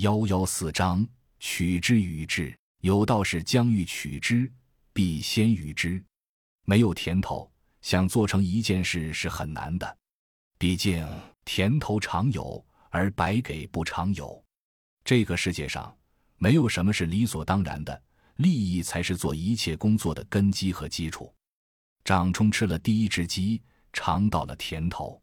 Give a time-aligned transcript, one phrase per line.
[0.00, 1.06] 幺幺四章，
[1.40, 2.56] 取之与之。
[2.80, 4.50] 有道是将欲取之，
[4.94, 6.02] 必先予之。
[6.64, 7.50] 没有甜头，
[7.82, 9.98] 想做成一件事是很难的。
[10.56, 11.06] 毕竟
[11.44, 14.42] 甜头常有，而白给不常有。
[15.04, 15.94] 这个世界上
[16.38, 18.02] 没有什么是理所当然的，
[18.36, 21.30] 利益才是做一切工作的根基和基础。
[22.06, 23.60] 长冲吃了第一只鸡，
[23.92, 25.20] 尝到了甜头。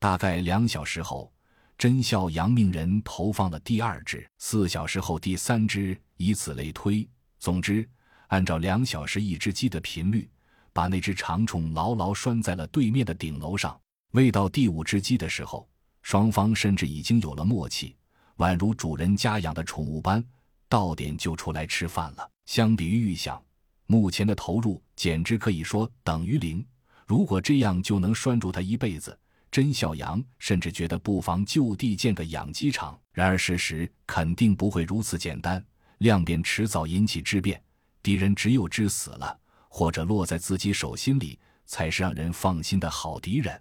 [0.00, 1.32] 大概两小时后。
[1.78, 7.08] 真孝阳命人投放了第二只，四小时后第三只，以此类推。
[7.38, 7.88] 总之，
[8.26, 10.28] 按照两小时一只鸡的频率，
[10.72, 13.80] 把那只长虫牢牢拴在了对面的顶楼上。
[14.10, 15.68] 喂到第五只鸡的时候，
[16.02, 17.94] 双方甚至已经有了默契，
[18.38, 20.24] 宛如主人家养的宠物般，
[20.68, 22.28] 到点就出来吃饭了。
[22.46, 23.40] 相比于预想，
[23.86, 26.66] 目前的投入简直可以说等于零。
[27.06, 29.16] 如果这样就能拴住它一辈子。
[29.50, 35.64] 甄孝阳甚至觉得不妨就地建个养鸡场，然而事实肯定不会如此简单，
[35.98, 37.62] 量变迟早引起质变，
[38.02, 39.38] 敌人只有致死了，
[39.68, 43.60] 或者落在自己手心里，才是让人放心的好敌人。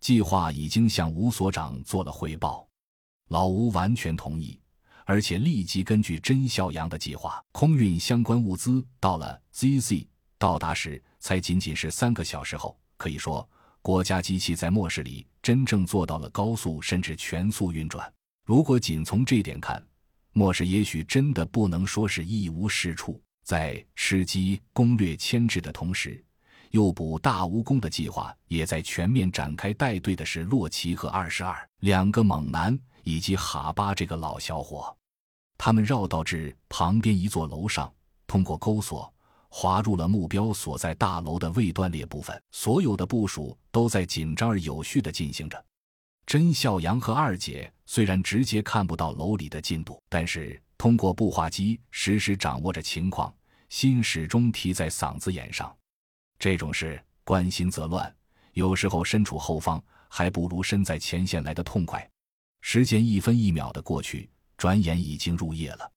[0.00, 2.68] 计划已经向吴所长做了汇报，
[3.28, 4.60] 老吴完全同意，
[5.04, 10.06] 而且立即根据甄孝阳的计划，空运相关物资到了 ZZ，
[10.38, 13.48] 到达时才仅仅是三个小时后，可以说。
[13.84, 18.10] 国家机器在末世里真正做到了高速甚至全速运转。
[18.46, 19.86] 如果仅从这点看，
[20.32, 23.20] 末世也许真的不能说是一无是处。
[23.42, 26.24] 在吃鸡攻略牵制的同时，
[26.70, 29.70] 诱捕大蜈蚣的计划也在全面展开。
[29.74, 34.96] 带队的是洛奇和二十二两个猛男，以及哈巴这个老小伙。
[35.58, 37.92] 他们绕道至旁边一座楼上，
[38.26, 39.13] 通过钩索。
[39.56, 45.64] 滑入了目标所在大楼的未断裂部分，所有的部署都在紧张而有序地进行着。
[46.26, 53.32] 甄孝阳和二姐虽然直接看不到楼里的进度，但是通过步话机实时掌握着情况，
[53.68, 55.72] 心始终提在嗓子眼上。
[56.36, 58.12] 这种事关心则乱，
[58.54, 62.04] 有时候身处后方还不如身在前线来的痛快。
[62.60, 65.88] 时间一分一秒的过去，转眼已经入夜了。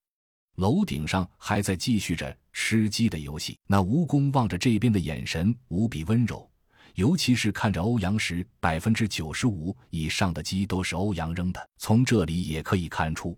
[0.57, 6.49] 楼顶上还在继续着吃鸡的游戏，那蜈蚣望着这边的眼神无比温柔，
[6.95, 11.69] 尤其是看着欧阳时，百分之九十五以上的鸡都是欧阳扔的。
[11.77, 13.37] 从这里也可以看出，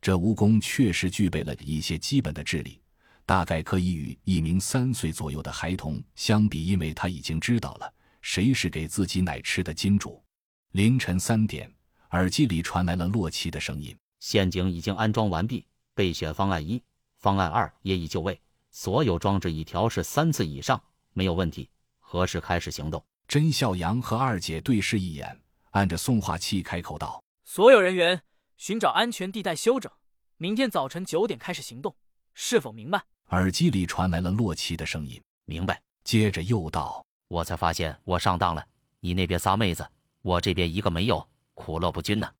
[0.00, 2.80] 这蜈蚣确实具备了一些基本的智力，
[3.24, 10.20] 大概可以与一名三岁左右的孩童相比，因为他已经知道了谁是给自己奶吃的金主。
[10.72, 11.72] 凌晨三点，
[12.10, 15.64] 耳机里传来了洛奇的声音：“陷阱已经安装完毕。”
[15.98, 16.80] 备选方案一，
[17.16, 20.80] 方案二也已就位，所有装置已调试三次以上，
[21.12, 21.68] 没有问题。
[21.98, 23.04] 何时开始行动？
[23.26, 25.36] 甄孝阳和二姐对视一眼，
[25.72, 28.22] 按着送话器开口道：“所有人员
[28.56, 29.90] 寻找安全地带休整，
[30.36, 31.92] 明天早晨九点开始行动，
[32.32, 38.64] 是否明白？”耳机里传来了洛奇的声音：“明白。”接着又道：“我才发现我上当了，
[39.00, 39.84] 你那边仨妹子，
[40.22, 42.30] 我这边一个没有，苦乐不均呢。”